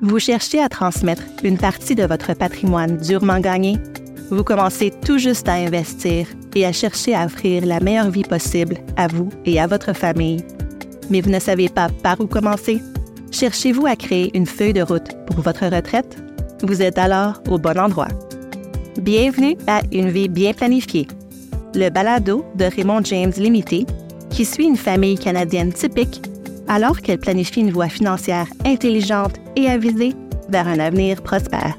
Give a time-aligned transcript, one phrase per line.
[0.00, 3.78] Vous cherchez à transmettre une partie de votre patrimoine durement gagné?
[4.30, 8.76] Vous commencez tout juste à investir et à chercher à offrir la meilleure vie possible
[8.96, 10.44] à vous et à votre famille.
[11.10, 12.80] Mais vous ne savez pas par où commencer?
[13.32, 16.16] Cherchez-vous à créer une feuille de route pour votre retraite?
[16.62, 18.08] Vous êtes alors au bon endroit.
[19.02, 21.08] Bienvenue à Une vie bien planifiée,
[21.74, 23.84] le balado de Raymond James Limité
[24.30, 26.22] qui suit une famille canadienne typique
[26.68, 30.14] alors qu'elle planifie une voie financière intelligente et avisée
[30.48, 31.76] vers un avenir prospère.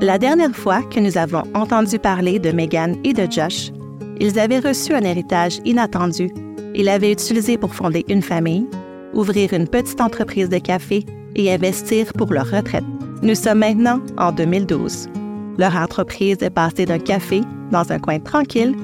[0.00, 3.70] La dernière fois que nous avons entendu parler de Megan et de Josh,
[4.18, 6.30] ils avaient reçu un héritage inattendu
[6.74, 8.66] et l'avaient utilisé pour fonder une famille,
[9.12, 11.04] ouvrir une petite entreprise de café
[11.34, 12.84] et investir pour leur retraite.
[13.22, 15.08] Nous sommes maintenant en 2012.
[15.58, 18.74] Leur entreprise est passée d'un café dans un coin tranquille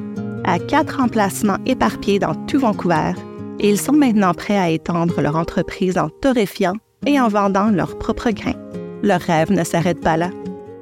[0.45, 3.13] à quatre emplacements éparpillés dans tout Vancouver
[3.61, 6.75] et ils sont maintenant prêts à étendre leur entreprise en torréfiant
[7.07, 8.57] et en vendant leurs propres grains.
[9.03, 10.31] Leur rêve ne s'arrête pas là.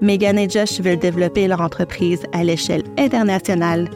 [0.00, 3.88] Megan et Josh veulent développer leur entreprise à l'échelle internationale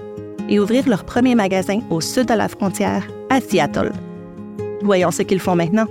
[0.48, 3.93] et ouvrir leur premier magasin au sud de la frontière, à Seattle.
[4.83, 5.87] Voyons ce qu'ils font maintenant.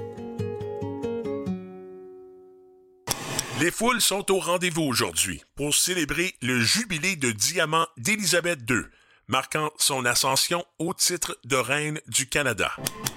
[3.60, 8.84] Les foules sont au rendez-vous aujourd'hui pour célébrer le jubilé de diamant d'Élisabeth II
[9.28, 12.72] marquant son ascension au titre de reine du Canada.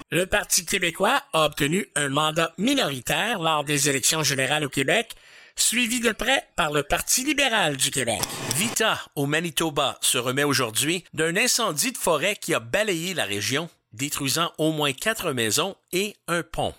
[0.09, 5.15] Le Parti québécois a obtenu un mandat minoritaire lors des élections générales au Québec,
[5.55, 8.21] suivi de près par le Parti libéral du Québec.
[8.55, 13.69] Vita, au Manitoba, se remet aujourd'hui d'un incendie de forêt qui a balayé la région,
[13.93, 16.73] détruisant au moins quatre maisons et un pont.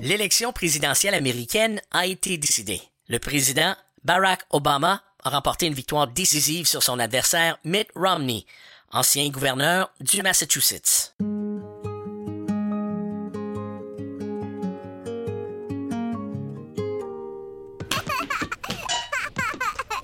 [0.00, 2.80] L'élection présidentielle américaine a été décidée.
[3.08, 8.44] Le président Barack Obama a remporté une victoire décisive sur son adversaire Mitt Romney,
[8.92, 11.14] ancien gouverneur du Massachusetts.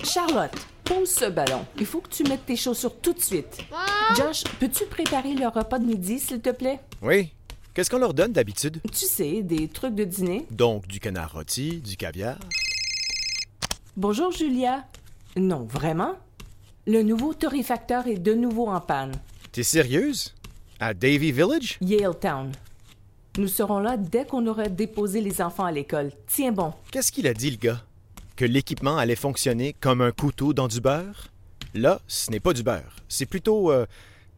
[0.03, 0.51] Charlotte,
[0.83, 1.65] pose ce ballon.
[1.77, 3.57] Il faut que tu mettes tes chaussures tout de suite.
[4.15, 6.79] Josh, peux-tu préparer le repas de midi, s'il te plaît?
[7.01, 7.33] Oui.
[7.73, 8.81] Qu'est-ce qu'on leur donne d'habitude?
[8.91, 10.45] Tu sais, des trucs de dîner.
[10.49, 12.37] Donc, du canard rôti, du caviar.
[13.95, 14.85] Bonjour, Julia.
[15.37, 16.15] Non, vraiment?
[16.87, 19.11] Le nouveau torréfacteur est de nouveau en panne.
[19.51, 20.33] T'es sérieuse?
[20.79, 21.77] À Davy Village?
[21.81, 22.51] Yaletown.
[23.37, 26.11] Nous serons là dès qu'on aura déposé les enfants à l'école.
[26.25, 26.73] Tiens bon.
[26.91, 27.83] Qu'est-ce qu'il a dit, le gars?
[28.35, 31.27] Que l'équipement allait fonctionner comme un couteau dans du beurre?
[31.75, 32.95] Là, ce n'est pas du beurre.
[33.07, 33.85] C'est plutôt euh,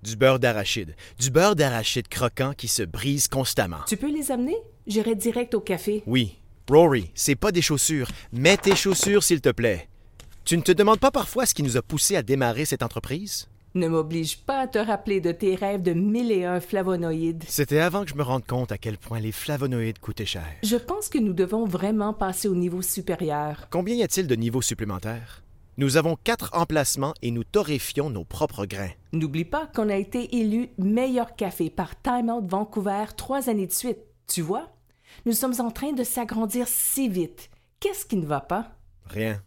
[0.03, 0.95] du beurre d'arachide.
[1.17, 3.79] Du beurre d'arachide croquant qui se brise constamment.
[3.87, 4.57] Tu peux les amener?
[4.85, 6.03] J'irai direct au café.
[6.05, 6.35] Oui.
[6.69, 8.09] Rory, c'est pas des chaussures.
[8.31, 9.88] Mets tes chaussures, s'il te plaît.
[10.49, 13.47] Tu ne te demandes pas parfois ce qui nous a poussé à démarrer cette entreprise?
[13.75, 17.43] Ne m'oblige pas à te rappeler de tes rêves de mille et un flavonoïdes.
[17.47, 20.47] C'était avant que je me rende compte à quel point les flavonoïdes coûtaient cher.
[20.63, 23.67] Je pense que nous devons vraiment passer au niveau supérieur.
[23.69, 25.43] Combien y a-t-il de niveaux supplémentaires?
[25.77, 28.89] Nous avons quatre emplacements et nous torréfions nos propres grains.
[29.13, 33.71] N'oublie pas qu'on a été élu meilleur café par Time Out Vancouver trois années de
[33.71, 33.99] suite.
[34.25, 34.71] Tu vois?
[35.27, 37.51] Nous sommes en train de s'agrandir si vite.
[37.79, 38.71] Qu'est-ce qui ne va pas?
[39.05, 39.43] Rien.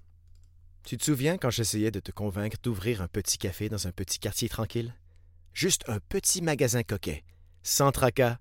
[0.84, 4.18] Tu te souviens quand j'essayais de te convaincre d'ouvrir un petit café dans un petit
[4.18, 4.92] quartier tranquille?
[5.52, 7.22] Juste un petit magasin coquet,
[7.62, 8.38] sans tracas,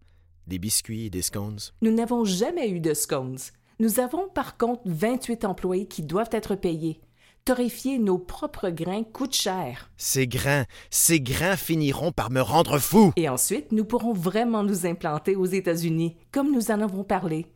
[0.48, 1.60] des biscuits et des scones.
[1.84, 3.38] Nous n'avons jamais eu de scones.
[3.80, 7.00] Nous avons par contre 28 employés qui doivent être payés.
[7.46, 9.92] Torréfier nos propres grains coûte cher.
[9.98, 13.14] Ces grains, ces grains finiront par me rendre fou.
[13.18, 17.48] Et ensuite, nous pourrons vraiment nous implanter aux États-Unis, comme nous en avons parlé.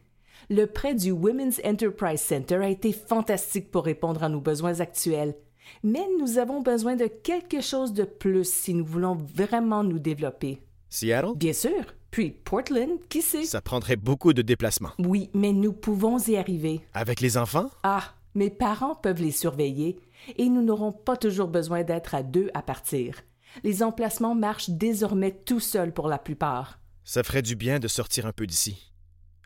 [0.50, 5.35] Le prêt du Women's Enterprise Center a été fantastique pour répondre à nos besoins actuels.
[5.81, 10.61] Mais nous avons besoin de quelque chose de plus si nous voulons vraiment nous développer.
[10.89, 11.35] Seattle?
[11.35, 11.84] Bien sûr.
[12.11, 13.45] Puis Portland, qui sait?
[13.45, 14.91] Ça prendrait beaucoup de déplacements.
[15.00, 16.81] Oui, mais nous pouvons y arriver.
[16.94, 17.72] Avec les enfants?
[17.81, 19.97] Ah, mes parents peuvent les surveiller
[20.38, 23.22] et nous n'aurons pas toujours besoin d'être à deux à partir.
[23.63, 26.79] Les emplacements marchent désormais tout seuls pour la plupart.
[27.03, 28.91] Ça ferait du bien de sortir un peu d'ici.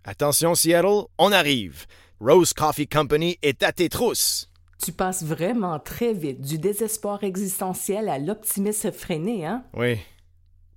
[0.05, 1.85] Attention, Seattle, on arrive.
[2.19, 4.49] Rose Coffee Company est à tes trousses.
[4.83, 9.63] Tu passes vraiment très vite du désespoir existentiel à l'optimisme freiné, hein?
[9.73, 9.99] Oui.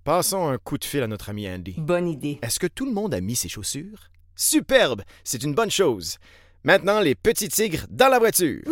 [0.03, 1.75] Passons un coup de fil à notre ami Andy.
[1.79, 2.41] Bonne idée.
[2.43, 4.11] Est-ce que tout le monde a mis ses chaussures?
[4.35, 5.03] Superbe!
[5.23, 6.19] C'est une bonne chose.
[6.65, 8.63] Maintenant, les petits tigres dans la voiture.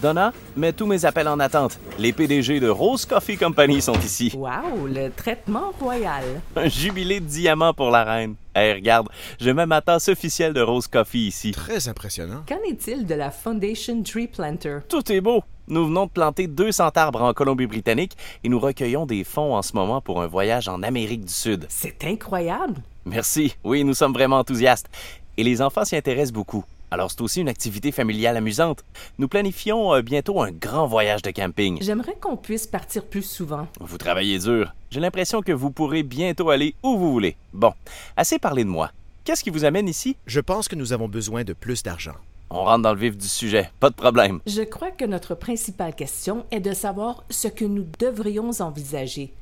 [0.00, 1.78] Donna, mets tous mes appels en attente.
[1.98, 4.32] Les PDG de Rose Coffee Company sont ici.
[4.34, 6.24] Wow, le traitement royal.
[6.56, 8.34] Un jubilé de diamants pour la reine.
[8.54, 9.08] Hey, regarde,
[9.38, 11.52] j'ai même ma tasse officielle de Rose Coffee ici.
[11.52, 12.42] Très impressionnant.
[12.48, 14.78] Qu'en est-il de la Foundation Tree Planter?
[14.88, 15.44] Tout est beau.
[15.68, 19.74] Nous venons de planter 200 arbres en Colombie-Britannique et nous recueillons des fonds en ce
[19.74, 21.66] moment pour un voyage en Amérique du Sud.
[21.68, 22.82] C'est incroyable.
[23.04, 23.54] Merci.
[23.62, 24.88] Oui, nous sommes vraiment enthousiastes.
[25.36, 26.64] Et les enfants s'y intéressent beaucoup.
[26.92, 28.84] Alors c'est aussi une activité familiale amusante.
[29.18, 31.78] Nous planifions euh, bientôt un grand voyage de camping.
[31.80, 33.68] J'aimerais qu'on puisse partir plus souvent.
[33.80, 34.74] Vous travaillez dur.
[34.90, 37.36] J'ai l'impression que vous pourrez bientôt aller où vous voulez.
[37.52, 37.72] Bon,
[38.16, 38.90] assez parlé de moi.
[39.22, 40.16] Qu'est-ce qui vous amène ici?
[40.26, 42.14] Je pense que nous avons besoin de plus d'argent.
[42.52, 44.40] On rentre dans le vif du sujet, pas de problème.
[44.46, 49.32] Je crois que notre principale question est de savoir ce que nous devrions envisager.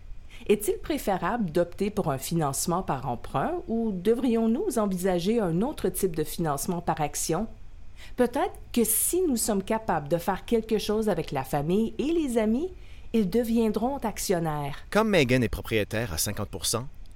[0.48, 6.24] Est-il préférable d'opter pour un financement par emprunt ou devrions-nous envisager un autre type de
[6.24, 7.46] financement par action?
[8.16, 12.38] Peut-être que si nous sommes capables de faire quelque chose avec la famille et les
[12.38, 12.72] amis,
[13.12, 14.78] ils deviendront actionnaires.
[14.88, 16.48] Comme Megan est propriétaire à 50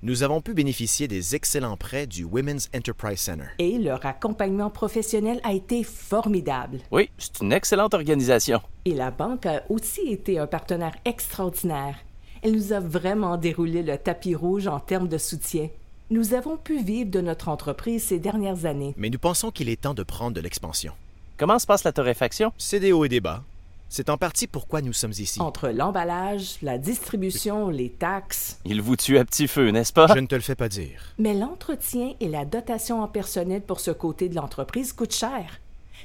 [0.04, 3.46] nous avons pu bénéficier des excellents prêts du Women's Enterprise Center.
[3.60, 6.80] Et leur accompagnement professionnel a été formidable.
[6.90, 8.60] Oui, c'est une excellente organisation.
[8.84, 11.94] Et la banque a aussi été un partenaire extraordinaire.
[12.42, 15.68] Elle nous a vraiment déroulé le tapis rouge en termes de soutien.
[16.10, 18.94] Nous avons pu vivre de notre entreprise ces dernières années.
[18.96, 20.92] Mais nous pensons qu'il est temps de prendre de l'expansion.
[21.38, 22.52] Comment se passe la torréfaction?
[22.58, 23.44] C'est des hauts et des bas.
[23.88, 25.40] C'est en partie pourquoi nous sommes ici.
[25.40, 28.58] Entre l'emballage, la distribution, les taxes.
[28.64, 30.08] Il vous tue à petit feu, n'est-ce pas?
[30.12, 31.14] Je ne te le fais pas dire.
[31.18, 35.60] Mais l'entretien et la dotation en personnel pour ce côté de l'entreprise coûtent cher.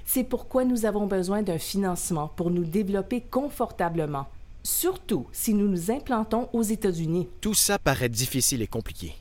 [0.06, 4.28] C'est pourquoi nous avons besoin d'un financement pour nous développer confortablement,
[4.68, 7.28] surtout si nous nous implantons aux États-Unis.
[7.42, 9.16] Tout ça paraît difficile et compliqué.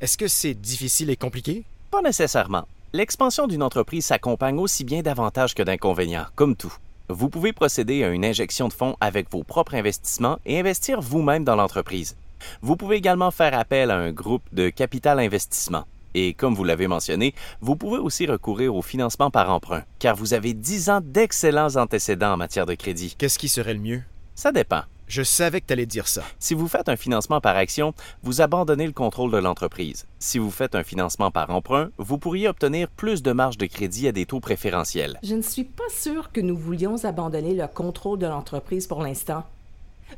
[0.00, 1.64] Est-ce que c'est difficile et compliqué?
[1.90, 2.66] Pas nécessairement.
[2.92, 6.74] L'expansion d'une entreprise s'accompagne aussi bien d'avantages que d'inconvénients, comme tout.
[7.08, 11.44] Vous pouvez procéder à une injection de fonds avec vos propres investissements et investir vous-même
[11.44, 12.16] dans l'entreprise.
[12.60, 15.84] Vous pouvez également faire appel à un groupe de capital investissement.
[16.14, 20.34] Et comme vous l'avez mentionné, vous pouvez aussi recourir au financement par emprunt, car vous
[20.34, 23.14] avez 10 ans d'excellents antécédents en matière de crédit.
[23.16, 24.02] Qu'est-ce qui serait le mieux?
[24.34, 24.82] Ça dépend.
[25.08, 26.22] Je savais que tu allais dire ça.
[26.38, 27.92] Si vous faites un financement par action,
[28.22, 30.06] vous abandonnez le contrôle de l'entreprise.
[30.18, 34.08] Si vous faites un financement par emprunt, vous pourriez obtenir plus de marge de crédit
[34.08, 35.18] à des taux préférentiels.
[35.22, 39.44] Je ne suis pas sûr que nous voulions abandonner le contrôle de l'entreprise pour l'instant.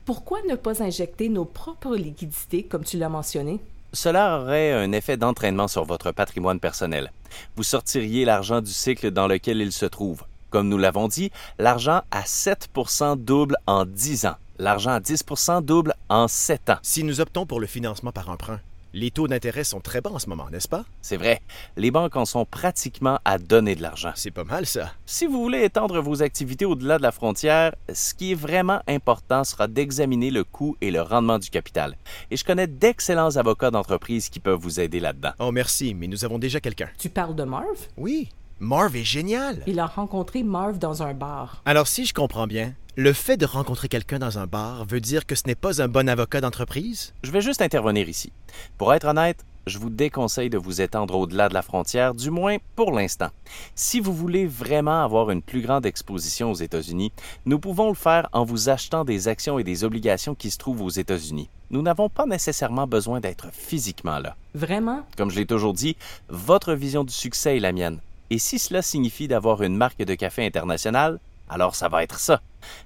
[0.04, 3.58] Pourquoi ne pas injecter nos propres liquidités, comme tu l'as mentionné?
[3.92, 7.10] Cela aurait un effet d'entraînement sur votre patrimoine personnel.
[7.56, 10.22] Vous sortiriez l'argent du cycle dans lequel il se trouve.
[10.54, 12.70] Comme nous l'avons dit, l'argent à 7
[13.18, 14.36] double en 10 ans.
[14.60, 15.24] L'argent à 10
[15.64, 16.78] double en 7 ans.
[16.80, 18.60] Si nous optons pour le financement par emprunt,
[18.92, 20.84] les taux d'intérêt sont très bas en ce moment, n'est-ce pas?
[21.02, 21.42] C'est vrai.
[21.76, 24.12] Les banques en sont pratiquement à donner de l'argent.
[24.14, 24.92] C'est pas mal, ça.
[25.06, 29.42] Si vous voulez étendre vos activités au-delà de la frontière, ce qui est vraiment important
[29.42, 31.96] sera d'examiner le coût et le rendement du capital.
[32.30, 35.32] Et je connais d'excellents avocats d'entreprise qui peuvent vous aider là-dedans.
[35.40, 36.90] Oh, merci, mais nous avons déjà quelqu'un.
[36.96, 37.88] Tu parles de Marv?
[37.96, 38.28] Oui.
[38.60, 39.62] Marv est génial.
[39.66, 41.60] Il a rencontré Marv dans un bar.
[41.64, 45.26] Alors, si je comprends bien, le fait de rencontrer quelqu'un dans un bar veut dire
[45.26, 47.14] que ce n'est pas un bon avocat d'entreprise?
[47.24, 48.32] Je vais juste intervenir ici.
[48.78, 52.58] Pour être honnête, je vous déconseille de vous étendre au-delà de la frontière, du moins
[52.76, 53.30] pour l'instant.
[53.74, 57.10] Si vous voulez vraiment avoir une plus grande exposition aux États-Unis,
[57.46, 60.82] nous pouvons le faire en vous achetant des actions et des obligations qui se trouvent
[60.82, 61.48] aux États-Unis.
[61.70, 64.36] Nous n'avons pas nécessairement besoin d'être physiquement là.
[64.54, 65.04] Vraiment?
[65.16, 65.96] Comme je l'ai toujours dit,
[66.28, 67.98] votre vision du succès est la mienne.
[68.30, 71.18] Et si cela signifie d'avoir une marque de café internationale,
[71.48, 72.40] alors ça va être ça.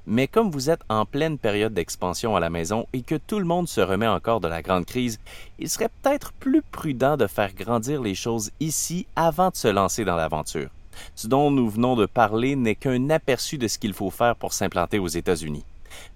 [0.07, 3.45] Mais comme vous êtes en pleine période d'expansion à la maison et que tout le
[3.45, 5.21] monde se remet encore de la grande crise,
[5.59, 10.05] il serait peut-être plus prudent de faire grandir les choses ici avant de se lancer
[10.05, 10.71] dans l'aventure.
[11.15, 14.53] Ce dont nous venons de parler n'est qu'un aperçu de ce qu'il faut faire pour
[14.53, 15.65] s'implanter aux États-Unis.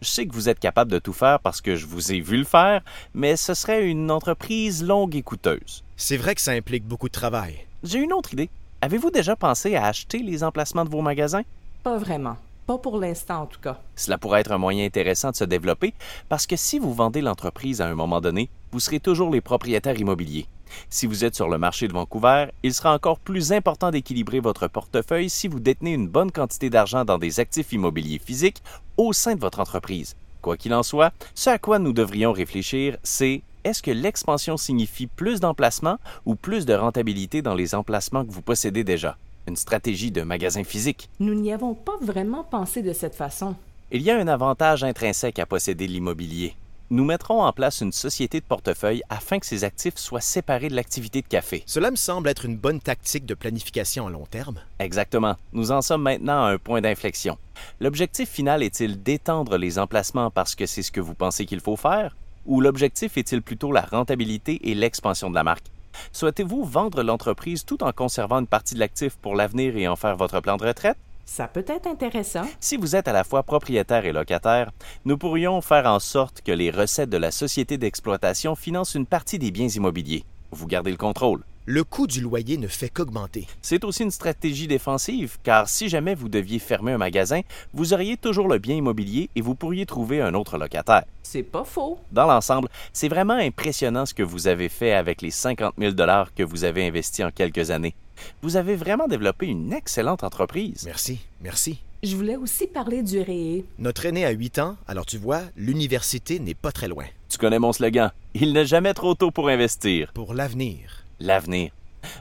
[0.00, 2.36] Je sais que vous êtes capable de tout faire parce que je vous ai vu
[2.36, 2.82] le faire,
[3.14, 5.84] mais ce serait une entreprise longue et coûteuse.
[5.96, 7.64] C'est vrai que ça implique beaucoup de travail.
[7.84, 8.50] J'ai une autre idée.
[8.84, 11.44] Avez-vous déjà pensé à acheter les emplacements de vos magasins?
[11.84, 12.36] Pas vraiment.
[12.66, 13.78] Pas pour l'instant, en tout cas.
[13.94, 15.94] Cela pourrait être un moyen intéressant de se développer
[16.28, 20.00] parce que si vous vendez l'entreprise à un moment donné, vous serez toujours les propriétaires
[20.00, 20.48] immobiliers.
[20.90, 24.66] Si vous êtes sur le marché de Vancouver, il sera encore plus important d'équilibrer votre
[24.66, 28.64] portefeuille si vous détenez une bonne quantité d'argent dans des actifs immobiliers physiques
[28.96, 30.16] au sein de votre entreprise.
[30.40, 35.06] Quoi qu'il en soit, ce à quoi nous devrions réfléchir, c'est est-ce que l'expansion signifie
[35.06, 39.16] plus d'emplacements ou plus de rentabilité dans les emplacements que vous possédez déjà?
[39.46, 41.08] Une stratégie de magasin physique.
[41.20, 43.54] Nous n'y avons pas vraiment pensé de cette façon.
[43.90, 46.54] Il y a un avantage intrinsèque à posséder l'immobilier.
[46.90, 50.74] Nous mettrons en place une société de portefeuille afin que ces actifs soient séparés de
[50.74, 51.62] l'activité de café.
[51.66, 54.58] Cela me semble être une bonne tactique de planification à long terme.
[54.78, 55.36] Exactement.
[55.54, 57.38] Nous en sommes maintenant à un point d'inflexion.
[57.80, 61.76] L'objectif final est-il d'étendre les emplacements parce que c'est ce que vous pensez qu'il faut
[61.76, 62.14] faire?
[62.46, 65.66] Ou l'objectif est-il plutôt la rentabilité et l'expansion de la marque?
[66.12, 70.16] Souhaitez-vous vendre l'entreprise tout en conservant une partie de l'actif pour l'avenir et en faire
[70.16, 70.96] votre plan de retraite?
[71.24, 72.42] Ça peut être intéressant.
[72.58, 74.72] Si vous êtes à la fois propriétaire et locataire,
[75.04, 79.38] nous pourrions faire en sorte que les recettes de la société d'exploitation financent une partie
[79.38, 80.24] des biens immobiliers.
[80.50, 81.44] Vous gardez le contrôle.
[81.64, 83.46] Le coût du loyer ne fait qu'augmenter.
[83.62, 87.42] C'est aussi une stratégie défensive, car si jamais vous deviez fermer un magasin,
[87.72, 91.04] vous auriez toujours le bien immobilier et vous pourriez trouver un autre locataire.
[91.22, 92.00] C'est pas faux.
[92.10, 96.34] Dans l'ensemble, c'est vraiment impressionnant ce que vous avez fait avec les 50 000 dollars
[96.34, 97.94] que vous avez investis en quelques années.
[98.42, 100.82] Vous avez vraiment développé une excellente entreprise.
[100.84, 101.78] Merci, merci.
[102.02, 103.62] Je voulais aussi parler du REE.
[103.78, 107.04] Notre aîné a 8 ans, alors tu vois, l'université n'est pas très loin.
[107.28, 108.10] Tu connais mon slogan.
[108.34, 110.10] Il n'est jamais trop tôt pour investir.
[110.12, 111.01] Pour l'avenir.
[111.22, 111.70] L'avenir.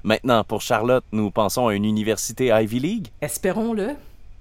[0.04, 3.08] Maintenant, pour Charlotte, nous pensons à une université Ivy League.
[3.22, 3.96] Espérons-le.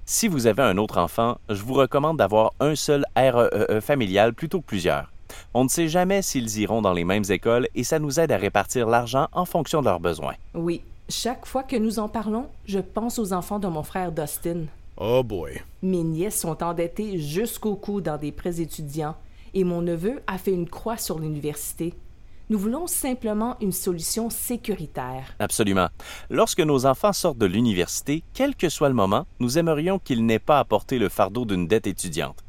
[0.04, 4.60] Si vous avez un autre enfant, je vous recommande d'avoir un seul REE familial plutôt
[4.60, 5.10] que plusieurs.
[5.54, 8.36] On ne sait jamais s'ils iront dans les mêmes écoles et ça nous aide à
[8.36, 10.34] répartir l'argent en fonction de leurs besoins.
[10.52, 10.82] Oui.
[11.08, 14.64] Chaque fois que nous en parlons, je pense aux enfants de mon frère Dustin.
[14.98, 15.62] Oh boy.
[15.82, 19.16] Mes nièces sont endettées jusqu'au cou dans des prêts étudiants
[19.54, 21.94] et mon neveu a fait une croix sur l'université.
[22.50, 25.36] Nous voulons simplement une solution sécuritaire.
[25.38, 25.86] Absolument.
[26.30, 30.40] Lorsque nos enfants sortent de l'université, quel que soit le moment, nous aimerions qu'ils n'aient
[30.40, 32.42] pas à porter le fardeau d'une dette étudiante.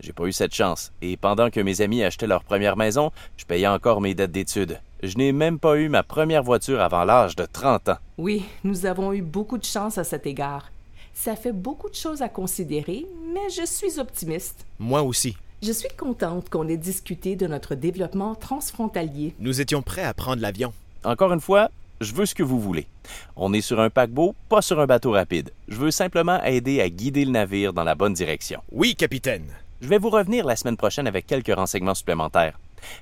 [0.00, 3.46] J'ai pas eu cette chance, et pendant que mes amis achetaient leur première maison, je
[3.46, 4.78] payais encore mes dettes d'études.
[5.02, 7.98] Je n'ai même pas eu ma première voiture avant l'âge de 30 ans.
[8.18, 10.70] Oui, nous avons eu beaucoup de chance à cet égard.
[11.14, 14.66] Ça fait beaucoup de choses à considérer, mais je suis optimiste.
[14.78, 15.34] Moi aussi.
[15.66, 19.34] Je suis contente qu'on ait discuté de notre développement transfrontalier.
[19.40, 20.72] Nous étions prêts à prendre l'avion.
[21.02, 22.86] Encore une fois, je veux ce que vous voulez.
[23.34, 25.50] On est sur un paquebot, pas sur un bateau rapide.
[25.66, 28.60] Je veux simplement aider à guider le navire dans la bonne direction.
[28.70, 29.46] Oui, capitaine.
[29.80, 32.60] Je vais vous revenir la semaine prochaine avec quelques renseignements supplémentaires.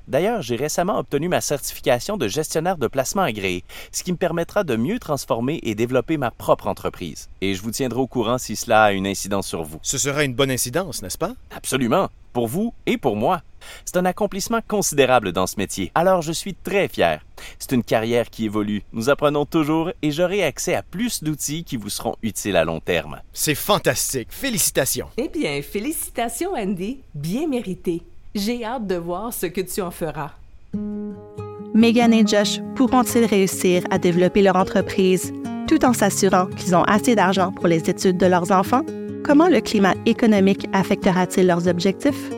[0.08, 4.64] D'ailleurs, j'ai récemment obtenu ma certification de gestionnaire de placement agréé, ce qui me permettra
[4.64, 7.28] de mieux transformer et développer ma propre entreprise.
[7.40, 9.78] Et je vous tiendrai au courant si cela a une incidence sur vous.
[9.82, 11.34] Ce sera une bonne incidence, n'est-ce pas?
[11.54, 12.08] Absolument.
[12.32, 13.42] Pour vous et pour moi.
[13.84, 15.92] C'est un accomplissement considérable dans ce métier.
[15.94, 17.24] Alors je suis très fier.
[17.58, 18.82] C'est une carrière qui évolue.
[18.92, 22.80] Nous apprenons toujours et j'aurai accès à plus d'outils qui vous seront utiles à long
[22.80, 23.20] terme.
[23.32, 24.28] C'est fantastique.
[24.30, 25.08] Félicitations.
[25.16, 27.02] Eh bien, félicitations, Andy.
[27.14, 28.02] Bien mérité.
[28.34, 30.32] J'ai hâte de voir ce que tu en feras.
[31.72, 35.32] Megan et Josh pourront-ils réussir à développer leur entreprise
[35.68, 38.82] tout en s'assurant qu'ils ont assez d'argent pour les études de leurs enfants?
[39.24, 42.30] Comment le climat économique affectera-t-il leurs objectifs?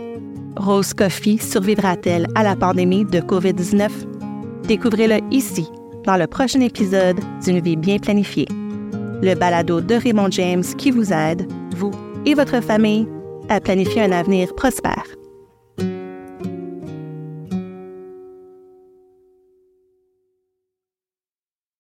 [0.56, 3.88] Rose Coffee survivra-t-elle à la pandémie de COVID-19?
[4.68, 5.66] Découvrez-le ici,
[6.04, 8.48] dans le prochain épisode d'Une vie bien planifiée.
[9.22, 11.92] Le balado de Raymond James qui vous aide, vous
[12.26, 13.08] et votre famille,
[13.48, 15.04] à planifier un avenir prospère.